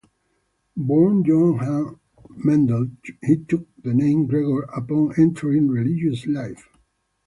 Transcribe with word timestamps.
Born 0.75 1.21
Johann 1.25 1.99
Mendel, 2.43 2.89
he 3.21 3.37
took 3.37 3.67
the 3.83 3.93
name 3.93 4.25
Gregor 4.25 4.63
upon 4.75 5.11
entering 5.15 5.67
religious 5.67 6.25
life. 6.25 6.67